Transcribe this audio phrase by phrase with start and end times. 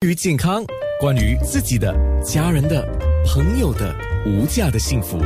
[0.00, 0.64] 关于健康，
[1.00, 1.92] 关于自己的、
[2.22, 2.86] 家人的、
[3.26, 3.92] 朋友的
[4.24, 5.18] 无价的幸福，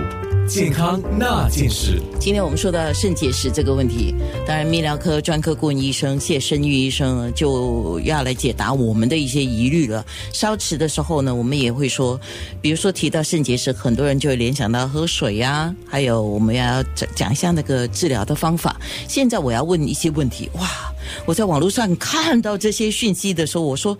[0.48, 2.00] 健康那件事。
[2.18, 4.14] 今天我们说到肾结石这个问题，
[4.46, 10.02] 当然泌尿科专科顾问医生谢生玉医生就要来解答我们的一些疑虑了。
[10.32, 12.18] 稍迟的时候呢，我们也会说，
[12.62, 18.80] 比如说提到肾结石，很多人就会联想到喝水呀、还有我们要讲讲一下那个治疗的方法。
[19.06, 20.66] 现在我要问一些问题，哇！
[21.26, 23.98] 我在网络上看到这些讯息的时候，我说。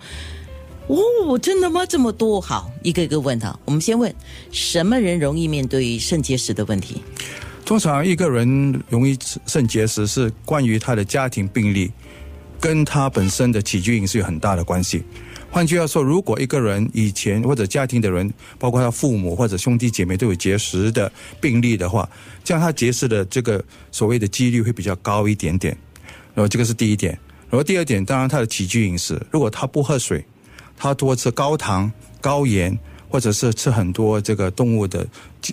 [0.87, 1.85] 哦，真的吗？
[1.85, 2.41] 这么多？
[2.41, 3.57] 好，一个一个问他。
[3.63, 4.13] 我们先问，
[4.51, 7.01] 什么人容易面对肾结石的问题？
[7.65, 11.89] 通常一个人容易肾结石是关于他的家庭病例，
[12.59, 15.01] 跟他本身的起居饮食有很大的关系。
[15.49, 22.09] 换句话说，如果一个人以前或者家庭的人，包括他父母或者兄弟姐妹都有结石的病例的话，
[22.43, 25.77] 这样他结石的这个所谓的几率会比较高一点点。
[26.35, 27.17] 然后这个是第一点。
[27.49, 30.25] 然后第二点，当然他的起居饮食，如果他不喝水。
[30.77, 32.77] 他多吃高糖、高盐，
[33.09, 35.07] 或者是吃很多这个动物的，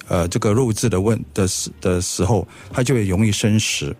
[0.08, 3.94] 呃，这个肉质的问的时的时候，他就会容易生食。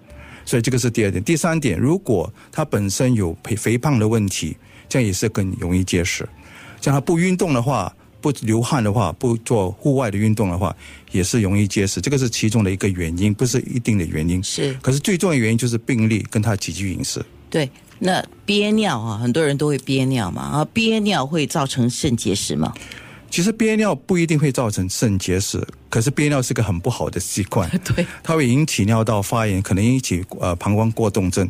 [0.47, 1.23] 所以这个是第二点。
[1.23, 4.57] 第三点，如果他本身有肥肥胖的问题，
[4.89, 6.29] 这样也是更容易结石。
[6.81, 10.75] 像他不运动的话，不流汗的话，不做户外的运动的话，
[11.13, 12.01] 也是容易结石。
[12.01, 14.43] 这个是其中的一个原因，不是一定的原因。
[14.43, 14.73] 是。
[14.83, 17.25] 可是最重要的原因就是病例跟他起居饮食。
[17.49, 17.71] 对。
[18.03, 22.73] 那憋尿啊，很多人都会憋尿嘛，啊，憋尿会造成肾结石吗？
[23.31, 31.49] 其实憋尿不一定会造成肾结石，可是憋尿是个很不好的习惯， 对，它会引起尿道发炎，可能引起呃膀胱过动症。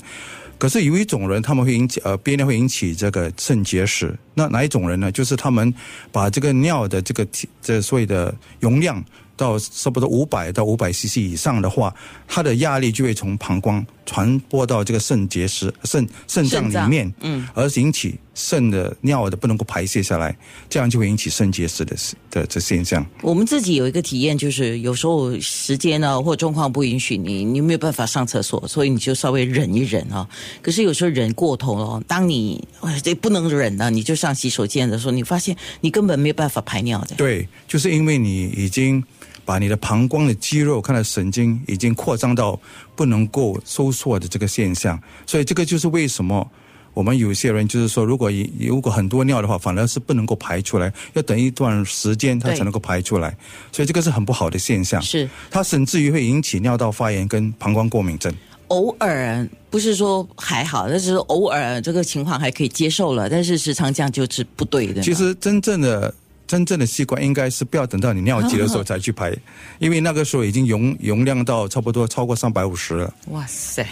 [0.58, 5.10] 可是有一种人，他们会引起呃憋尿会引起这个肾结石，那哪一种人呢？
[5.10, 5.72] 就是他们
[6.12, 7.26] 把这个尿的这个
[7.62, 9.02] 这所谓的容量。
[9.40, 11.94] 到差不多五百到五百 CC 以上的话，
[12.28, 20.36] 它的压力就会从膀胱传播到这个肾结石、肾肾脏里面，嗯，而引起肾的尿的不能够排泄下来，
[20.68, 21.96] 这样就会引起肾结石的
[22.30, 23.04] 的这现象。
[23.22, 30.28] 我们自己有一个体验，就是有时候时间呢或状况不允许你，你没有办法上厕所，所以你就稍微忍一忍啊。
[30.60, 32.62] 可是有时候忍过头了，当你
[33.02, 37.14] 这不能忍了，你就上洗手间的时候，你发现你根本没有办法排尿的。
[37.16, 39.02] 对，就是因为你已经。
[39.44, 42.58] 把你的膀胱的肌肉看到神经已经扩张到
[42.94, 46.48] 不能够收缩的这个现象，所以这个就是为什么
[46.92, 53.36] 我们有些人就是说，如果如果很多尿的话，反而是不能够排出来，要等一段时间它才能够排出来，
[53.72, 55.00] 所以这个是很不好的现象。
[55.00, 58.32] 是它甚至于会引起尿道发炎跟膀胱过敏症。
[58.68, 65.00] 偶尔不是说还好，但是偶尔这个情况还可以接受了，但是时常这样就是不对的。
[65.02, 66.12] 其实真正的。
[66.50, 69.32] 真正的器官应该是不要等到你尿急的时候才去排，
[69.78, 73.14] 因为那个时候已经容容量到差不多超过三百五十了。
[73.28, 73.86] 哇塞，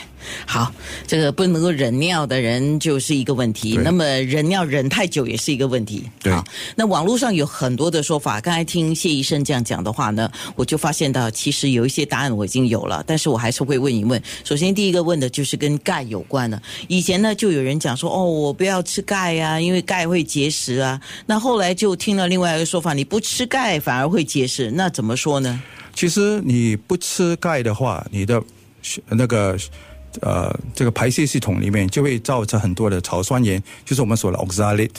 [0.44, 0.72] 好，
[1.06, 3.78] 这个不能够忍尿的人就是一个问题。
[3.80, 6.02] 那么忍尿忍太久也是一个问题。
[6.20, 6.34] 对，
[6.74, 8.40] 那网络上有很多的说法。
[8.40, 14.20] 刚才听谢医生这样讲的话呢，我就发现到其实有一些答案我已经有了，但是我还是会问一问。
[14.42, 16.60] 首先第一个问的就是跟钙有关的。
[16.88, 21.00] 以前呢就有人讲说，哦，我不要吃钙呀，因为钙会结石啊。
[21.24, 22.47] 那后来就听了另外。
[22.56, 25.62] 一个说法，你不吃钙反而会结石，那怎么说呢？
[25.94, 28.42] 其实你不吃钙的话，你的
[29.08, 29.58] 那个
[30.20, 34.94] 呃这个排泄系统里面就会造成很多的草酸盐，就是我们说的 oxalate，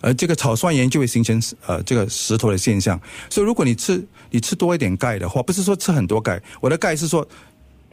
[0.00, 3.00] 而这个草酸盐就会形成呃这个石头的现象。
[3.28, 7.26] 所以如果你吃你吃多一点钙的话，不是说吃很多钙，我的钙是说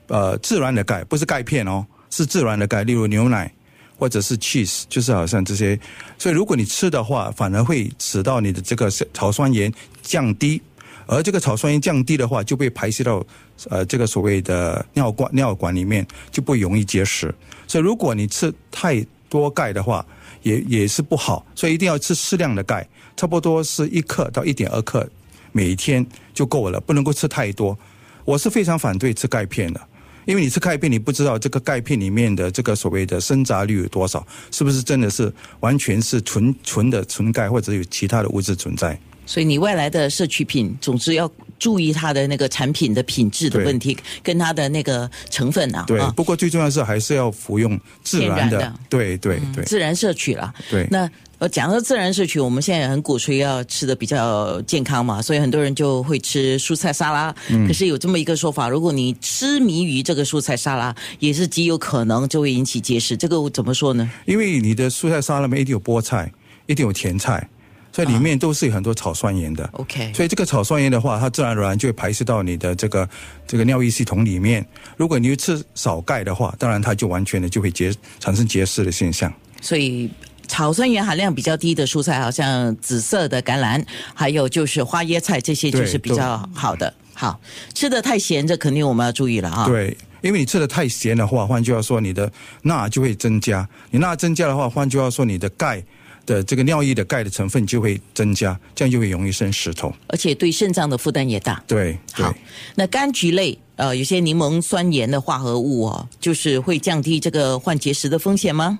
[0.07, 3.51] 呃自然的钙，不是钙片哦，是自然的钙，例如牛奶。
[3.97, 5.79] 或者是 cheese，就是好像这些，
[6.17, 10.61] 所以如果你吃的话，反而会使到你的这个草酸盐降低，
[11.07, 13.25] 而这个草酸盐降低的话，就被排泄到
[13.69, 17.33] 呃这个所谓的尿管尿管里面，就不容易结石。
[17.67, 20.05] 所以如果你吃太多钙的话，
[20.43, 25.09] 也也是不好，所以一定要吃适量的钙，差不多是一克到一点二克
[25.51, 27.77] 每天就够了，不能够吃太多。
[28.23, 29.81] 我是非常反对吃钙片的。
[30.27, 38.99] 因为你吃钙片，你不知道这个钙片里面的这个所谓的生杂率有多少，是不是真的是完全是纯纯的纯钙，或者有其他的物质存在？
[39.25, 45.85] 所以你外来的摄取品，总之要注意它的那个产品的品质的问题，跟它的那个成分啊。
[45.87, 50.53] 对，不过最重要是还是要服用自然的，对对对，自然摄取了。
[50.69, 51.09] 对，那。
[51.39, 57.31] 呃，讲到自然摄取，我们现在很鼓吹要吃的比较健康嘛，所以很多人就会吃蔬菜沙拉。
[57.67, 63.15] 可是有这么一个说法，如果你痴迷于这个蔬菜沙拉，也是极有可能就会引起结石。
[63.15, 64.09] 这个怎么说呢？
[64.25, 66.31] 因为你的蔬菜沙拉里面一定有菠菜，
[66.65, 67.47] 一定有甜菜，
[67.91, 69.69] 所以里面都是有很多草酸盐的。
[69.73, 73.07] OK，所以这个草酸盐的话，它自然而然就会排泄到你的这个
[73.45, 74.65] 这个尿液系统里面。
[74.95, 79.31] 如果你吃少钙的话，当然它就完全的就会结产生结石的现象。
[79.61, 80.09] 所以。
[80.47, 83.83] 草酸盐含量比较低的蔬菜，好像紫色的橄榄，
[84.13, 86.93] 还有就是花椰菜，这些就是比较好的。
[87.13, 87.39] 好，
[87.73, 89.65] 吃的太咸，这肯定我们要注意了啊。
[89.65, 93.67] 对，因为你吃的太咸的话，换句话说，你的钠就会增加。
[93.89, 95.83] 你钠增加的话，换句话说，你的钙
[96.27, 99.91] 的这个尿液的钙的成分就会增加，这样就会容易生石头。
[100.07, 101.63] 而且对肾脏的负担也大。
[101.65, 102.31] 对，好，
[102.75, 108.77] 那柑橘类，呃，有些柠檬酸盐的化合物哦，就是会降低这个患结石的风险吗？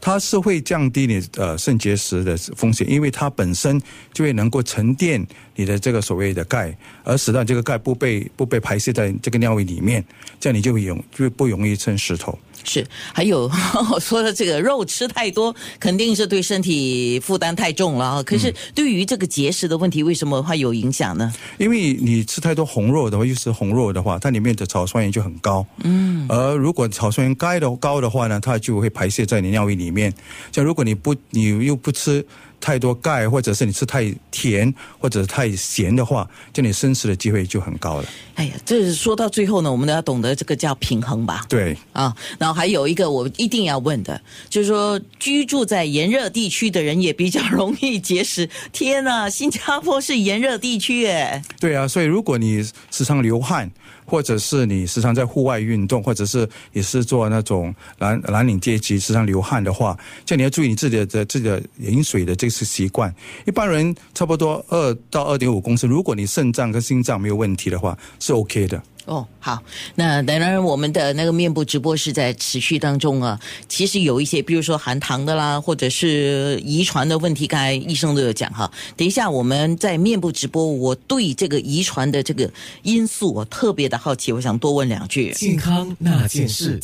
[0.00, 3.80] 它是会降低你呃肾结石的风险，因为它本身
[4.12, 5.24] 就会能够沉淀
[5.54, 10.04] 你的这个所谓的钙，而使到这个钙不被不被排泄在这个尿液里面，
[10.38, 12.38] 这样你就会容就不容易生石头。
[12.64, 13.48] 是，还有
[13.92, 18.22] 我说的这个肉吃太多，肯定是对身体负担太重了啊。
[18.24, 21.32] 可是对于这个结石的问题，为什么会有影响呢？
[21.58, 25.64] 因为你吃太多红肉的话，又是红肉的话，它里面的草酸盐就很高。
[25.84, 26.26] 嗯。
[26.28, 30.12] 而如果草酸盐高的高的话呢，它就会排泄在你尿液里面。
[30.52, 32.24] 像如果你不你又不吃。
[32.58, 38.08] 太多钙，或者是你吃太甜或者太咸的话，就你生食的机会就很高了。
[38.34, 41.44] 哎呀，这是说到最后呢，我们都要懂得这个叫平衡吧？
[41.50, 44.18] 对啊，然后还有一个我一定要问的，
[44.48, 48.48] 就是说居住在炎热地区的人也比较容易结石。
[48.72, 51.42] 天呐，新加坡是炎热地区哎。
[51.60, 53.70] 对啊，所以如果你时常流汗。
[54.06, 63.14] 或者是你时常在户外运动，或者是也是做那种蓝蓝领阶级时常流汗的话，这你要注意你自己的自己的饮水的这个习惯。
[63.44, 68.82] 一般人差不多二到二点五公升，如果你肾脏跟心脏没有问题的话，是 OK 的。
[69.06, 69.62] 哦，好，
[69.94, 73.40] 那当然，我们的那个面部直播是在持续当中啊。
[73.68, 78.70] 其实有一些，比如说含糖的啦，或者是遗传的问题，刚才医生都有讲哈。
[78.96, 82.50] 等一下我们在面部直播，我对这个遗传的这个
[82.82, 85.32] 因素，我特别的好奇，我想多问两句。
[85.32, 86.78] 健康那件事。